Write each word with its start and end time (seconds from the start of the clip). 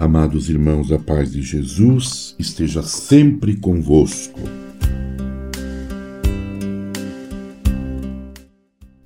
Amados 0.00 0.48
irmãos, 0.48 0.90
a 0.90 0.98
paz 0.98 1.30
de 1.30 1.42
Jesus 1.42 2.34
esteja 2.38 2.82
sempre 2.82 3.54
convosco. 3.56 4.40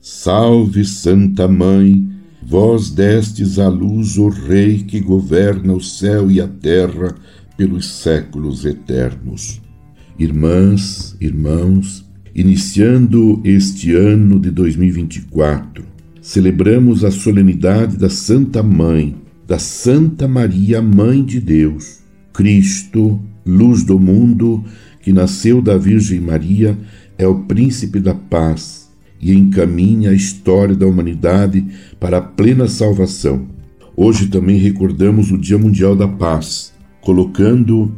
Salve, 0.01 0.85
Santa 0.85 1.49
Mãe, 1.49 2.09
vós 2.41 2.91
destes 2.91 3.59
à 3.59 3.67
luz 3.67 4.17
o 4.19 4.29
Rei 4.29 4.85
que 4.85 5.01
governa 5.01 5.73
o 5.73 5.81
céu 5.81 6.31
e 6.31 6.41
a 6.41 6.47
terra 6.47 7.17
pelos 7.57 7.87
séculos 7.87 8.65
eternos. 8.65 9.61
Irmãs, 10.17 11.17
irmãos, 11.21 12.09
iniciando 12.33 13.41
este 13.43 13.93
ano 13.97 14.39
de 14.39 14.53
2024, 14.53 15.85
celebramos 16.23 17.03
a 17.03 17.11
solenidade 17.11 17.97
da 17.97 18.09
Santa 18.09 18.63
Mãe 18.63 19.24
da 19.47 19.59
Santa 19.59 20.27
Maria, 20.27 20.81
Mãe 20.81 21.23
de 21.23 21.41
Deus, 21.41 22.01
Cristo, 22.33 23.21
luz 23.45 23.85
do 23.85 23.99
mundo, 23.99 24.65
que 25.03 25.13
nasceu 25.13 25.61
da 25.61 25.77
Virgem 25.77 26.21
Maria, 26.21 26.79
é 27.19 27.27
o 27.27 27.41
príncipe 27.41 28.01
da 28.01 28.15
paz 28.15 28.91
e 29.21 29.33
encaminha 29.33 30.11
a 30.11 30.15
história 30.15 30.75
da 30.75 30.87
humanidade 30.87 31.65
para 32.01 32.19
a 32.19 32.23
plena 32.23 32.67
salvação. 32.69 33.47
Hoje 33.97 34.27
também 34.29 34.59
recordamos 34.59 35.31
o 35.31 35.39
Dia 35.39 35.59
Mundial 35.59 35.95
da 35.95 36.09
Paz, 36.09 36.73
colocando 37.01 37.95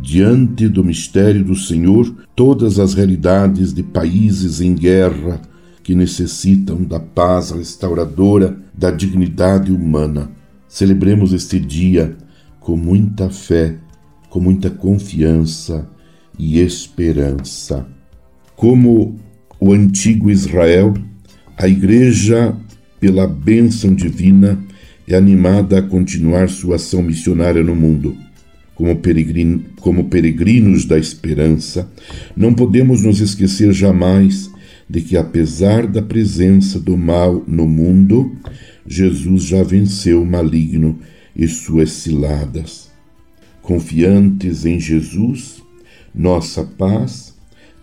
diante 0.00 0.68
do 0.68 0.84
mistério 0.84 1.44
do 1.44 1.56
Senhor 1.56 2.14
todas 2.36 2.78
as 2.78 2.94
realidades 2.94 3.72
de 3.72 3.82
países 3.82 4.60
em 4.60 4.74
guerra 4.74 5.40
que 5.82 5.94
necessitam 5.94 6.82
da 6.82 7.00
paz 7.00 7.50
restauradora 7.50 8.56
da 8.72 8.90
dignidade 8.90 9.72
humana. 9.72 10.30
Celebremos 10.70 11.32
este 11.32 11.58
dia 11.58 12.16
com 12.60 12.76
muita 12.76 13.28
fé, 13.28 13.74
com 14.30 14.38
muita 14.38 14.70
confiança 14.70 15.90
e 16.38 16.60
esperança. 16.60 17.88
Como 18.54 19.18
o 19.58 19.72
antigo 19.72 20.30
Israel, 20.30 20.94
a 21.58 21.66
Igreja, 21.66 22.56
pela 23.00 23.26
bênção 23.26 23.92
divina, 23.92 24.62
é 25.08 25.16
animada 25.16 25.80
a 25.80 25.82
continuar 25.82 26.48
sua 26.48 26.76
ação 26.76 27.02
missionária 27.02 27.64
no 27.64 27.74
mundo. 27.74 28.16
Como, 28.76 28.96
como 29.80 30.04
peregrinos 30.04 30.84
da 30.84 30.96
esperança, 30.96 31.90
não 32.36 32.54
podemos 32.54 33.02
nos 33.02 33.20
esquecer 33.20 33.72
jamais 33.72 34.48
de 34.90 35.00
que, 35.00 35.16
apesar 35.16 35.86
da 35.86 36.02
presença 36.02 36.80
do 36.80 36.96
mal 36.96 37.44
no 37.46 37.64
mundo, 37.64 38.36
Jesus 38.84 39.44
já 39.44 39.62
venceu 39.62 40.20
o 40.20 40.26
maligno 40.26 40.98
e 41.34 41.46
suas 41.46 41.92
ciladas. 41.92 42.90
Confiantes 43.62 44.66
em 44.66 44.80
Jesus, 44.80 45.62
nossa 46.12 46.64
paz, 46.64 47.38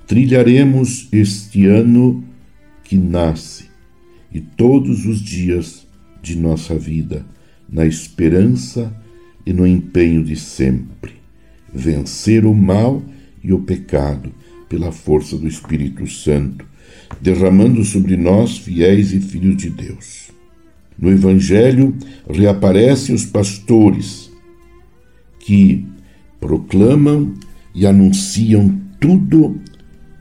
trilharemos 0.06 1.08
este 1.14 1.66
ano 1.66 2.26
que 2.84 2.98
nasce 2.98 3.68
e 4.30 4.42
todos 4.42 5.06
os 5.06 5.22
dias 5.22 5.88
de 6.22 6.38
nossa 6.38 6.78
vida, 6.78 7.26
na 7.70 7.86
esperança 7.86 8.94
e 9.46 9.54
no 9.54 9.66
empenho 9.66 10.22
de 10.26 10.36
sempre, 10.36 11.14
vencer 11.74 12.46
o 12.46 12.54
mal 12.54 13.02
e 13.42 13.54
o 13.54 13.60
pecado 13.60 14.34
pela 14.68 14.92
força 14.92 15.38
do 15.38 15.48
Espírito 15.48 16.06
Santo, 16.06 16.68
derramando 17.22 17.84
sobre 17.84 18.18
nós, 18.18 18.58
fiéis 18.58 19.14
e 19.14 19.20
filhos 19.20 19.58
de 19.58 19.70
Deus 19.70 20.28
no 21.00 21.12
Evangelho 21.12 21.96
reaparecem 22.30 23.14
os 23.14 23.26
pastores 23.26 24.32
que 25.40 25.86
proclamam 26.40 27.34
e 27.74 27.86
anunciam 27.86 28.82
tudo 29.00 29.62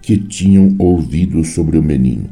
que 0.03 0.17
tinham 0.17 0.75
ouvido 0.79 1.43
sobre 1.45 1.79
o 1.79 1.83
menino. 1.83 2.29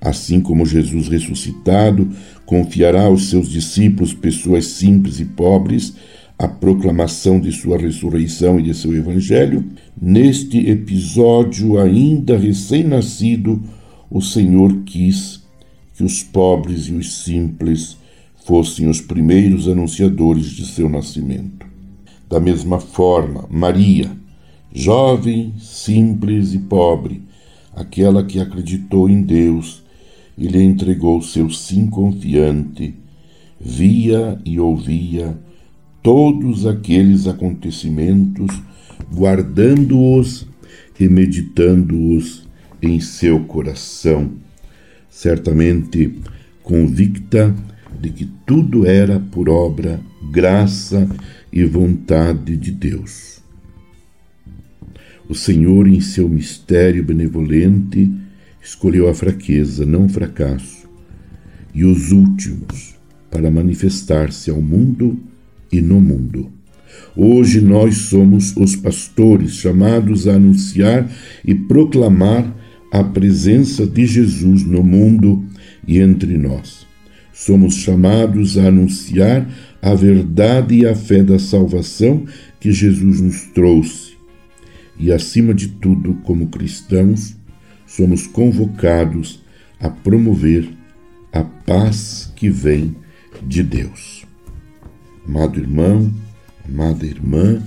Assim 0.00 0.40
como 0.40 0.66
Jesus 0.66 1.08
ressuscitado 1.08 2.08
confiará 2.46 3.02
aos 3.02 3.28
seus 3.30 3.48
discípulos, 3.48 4.14
pessoas 4.14 4.66
simples 4.66 5.18
e 5.18 5.24
pobres, 5.24 5.94
a 6.40 6.48
proclamação 6.48 7.38
de 7.38 7.52
sua 7.52 7.76
ressurreição 7.76 8.58
e 8.58 8.62
de 8.62 8.72
seu 8.72 8.96
evangelho, 8.96 9.62
neste 10.00 10.70
episódio 10.70 11.78
ainda 11.78 12.38
recém-nascido, 12.38 13.62
o 14.10 14.22
Senhor 14.22 14.74
quis 14.86 15.42
que 15.94 16.02
os 16.02 16.22
pobres 16.22 16.86
e 16.86 16.94
os 16.94 17.24
simples 17.24 17.98
fossem 18.46 18.88
os 18.88 19.02
primeiros 19.02 19.68
anunciadores 19.68 20.46
de 20.46 20.64
seu 20.64 20.88
nascimento. 20.88 21.66
Da 22.26 22.40
mesma 22.40 22.80
forma, 22.80 23.44
Maria, 23.50 24.10
jovem, 24.72 25.52
simples 25.58 26.54
e 26.54 26.58
pobre, 26.58 27.20
aquela 27.76 28.24
que 28.24 28.40
acreditou 28.40 29.10
em 29.10 29.20
Deus 29.20 29.82
e 30.38 30.48
lhe 30.48 30.62
entregou 30.62 31.20
seu 31.20 31.50
sim 31.50 31.86
confiante, 31.86 32.94
via 33.60 34.40
e 34.42 34.58
ouvia 34.58 35.36
todos 36.02 36.66
aqueles 36.66 37.26
acontecimentos, 37.26 38.62
guardando-os 39.12 40.46
e 40.98 41.08
meditando-os 41.08 42.48
em 42.82 43.00
seu 43.00 43.40
coração 43.40 44.30
certamente 45.10 46.18
convicta 46.62 47.54
de 48.00 48.08
que 48.10 48.24
tudo 48.46 48.86
era 48.86 49.18
por 49.18 49.50
obra, 49.50 50.00
graça 50.30 51.06
e 51.52 51.64
vontade 51.64 52.56
de 52.56 52.70
Deus. 52.70 53.42
O 55.28 55.34
Senhor, 55.34 55.86
em 55.86 56.00
seu 56.00 56.28
mistério 56.28 57.04
benevolente, 57.04 58.10
escolheu 58.62 59.08
a 59.08 59.14
fraqueza, 59.14 59.84
não 59.84 60.06
o 60.06 60.08
fracasso, 60.08 60.88
e 61.74 61.84
os 61.84 62.12
últimos 62.12 62.94
para 63.30 63.50
manifestar-se 63.50 64.50
ao 64.50 64.60
mundo 64.60 65.20
e 65.72 65.80
no 65.80 66.00
mundo. 66.00 66.50
Hoje 67.16 67.60
nós 67.60 67.96
somos 67.96 68.56
os 68.56 68.76
pastores 68.76 69.52
chamados 69.54 70.28
a 70.28 70.34
anunciar 70.34 71.10
e 71.44 71.54
proclamar 71.54 72.56
a 72.92 73.04
presença 73.04 73.86
de 73.86 74.06
Jesus 74.06 74.64
no 74.64 74.82
mundo 74.82 75.44
e 75.86 75.98
entre 75.98 76.36
nós. 76.36 76.86
Somos 77.32 77.74
chamados 77.74 78.58
a 78.58 78.68
anunciar 78.68 79.48
a 79.80 79.94
verdade 79.94 80.74
e 80.74 80.86
a 80.86 80.94
fé 80.94 81.22
da 81.22 81.38
salvação 81.38 82.26
que 82.58 82.70
Jesus 82.70 83.20
nos 83.20 83.42
trouxe. 83.54 84.10
E, 84.98 85.10
acima 85.10 85.54
de 85.54 85.68
tudo, 85.68 86.14
como 86.22 86.48
cristãos, 86.48 87.34
somos 87.86 88.26
convocados 88.26 89.42
a 89.80 89.88
promover 89.88 90.68
a 91.32 91.42
paz 91.42 92.30
que 92.36 92.50
vem 92.50 92.94
de 93.46 93.62
Deus. 93.62 94.19
Amado 95.26 95.60
irmão, 95.60 96.12
amada 96.64 97.06
irmã, 97.06 97.62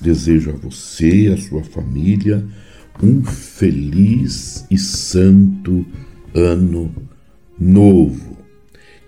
desejo 0.00 0.50
a 0.50 0.54
você, 0.54 1.30
a 1.32 1.36
sua 1.36 1.62
família, 1.62 2.46
um 3.02 3.22
feliz 3.22 4.66
e 4.70 4.78
santo 4.78 5.84
ano 6.34 6.94
novo. 7.58 8.38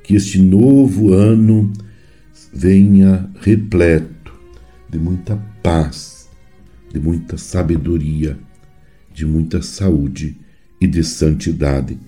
Que 0.03 0.17
este 0.17 0.39
novo 0.41 1.13
ano 1.13 1.73
venha 2.53 3.31
repleto 3.41 4.33
de 4.89 4.99
muita 4.99 5.37
paz, 5.63 6.29
de 6.93 7.01
muita 7.01 7.39
sabedoria, 7.39 8.39
de 9.13 9.25
muita 9.25 9.63
saúde 9.63 10.37
e 10.81 10.87
de 10.87 11.03
santidade 11.03 11.99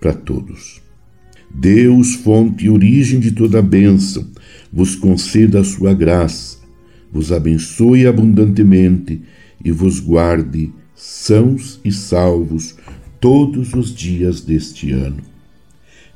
para 0.00 0.14
todos. 0.14 0.80
Deus, 1.54 2.14
fonte 2.14 2.64
e 2.64 2.70
origem 2.70 3.20
de 3.20 3.32
toda 3.32 3.62
bênção, 3.62 4.26
vos 4.72 4.96
conceda 4.96 5.60
a 5.60 5.64
sua 5.64 5.92
graça, 5.92 6.58
vos 7.12 7.30
abençoe 7.30 8.06
abundantemente 8.06 9.20
e 9.64 9.70
vos 9.70 10.00
guarde 10.00 10.72
sãos 10.94 11.80
e 11.84 11.92
salvos 11.92 12.74
todos 13.20 13.74
os 13.74 13.94
dias 13.94 14.40
deste 14.40 14.92
ano. 14.92 15.22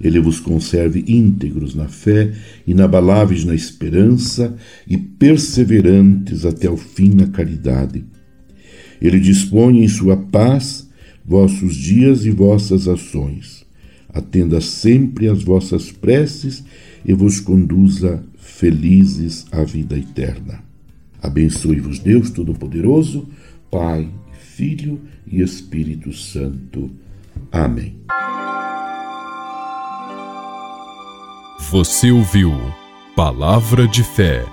Ele 0.00 0.20
vos 0.20 0.40
conserve 0.40 1.04
íntegros 1.06 1.74
na 1.74 1.88
fé, 1.88 2.32
inabaláveis 2.66 3.44
na 3.44 3.54
esperança 3.54 4.54
e 4.86 4.96
perseverantes 4.96 6.44
até 6.44 6.68
o 6.68 6.76
fim 6.76 7.10
na 7.10 7.26
caridade. 7.28 8.04
Ele 9.00 9.18
dispõe 9.18 9.82
em 9.82 9.88
sua 9.88 10.16
paz 10.16 10.88
vossos 11.24 11.74
dias 11.74 12.24
e 12.24 12.30
vossas 12.30 12.86
ações. 12.86 13.65
Atenda 14.16 14.62
sempre 14.62 15.28
às 15.28 15.42
vossas 15.42 15.92
preces 15.92 16.64
e 17.04 17.12
vos 17.12 17.38
conduza 17.38 18.24
felizes 18.38 19.44
à 19.52 19.62
vida 19.62 19.98
eterna. 19.98 20.64
Abençoe-vos 21.22 21.98
Deus 21.98 22.30
Todo-Poderoso, 22.30 23.28
Pai, 23.70 24.08
Filho 24.54 24.98
e 25.26 25.42
Espírito 25.42 26.14
Santo. 26.14 26.90
Amém. 27.52 27.96
Você 31.70 32.10
ouviu 32.10 32.52
Palavra 33.14 33.86
de 33.86 34.02
Fé 34.02 34.46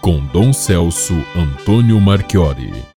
com 0.00 0.24
Dom 0.32 0.50
Celso 0.50 1.14
Antônio 1.36 2.00
Marchiori. 2.00 2.72